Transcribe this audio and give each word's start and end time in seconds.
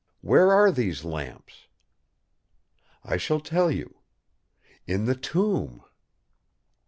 Where 0.21 0.51
are 0.51 0.71
these 0.71 1.03
lamps? 1.03 1.67
I 3.03 3.17
shall 3.17 3.39
tell 3.39 3.69
you: 3.69 3.99
In 4.87 5.05
the 5.05 5.13
tomb! 5.15 5.83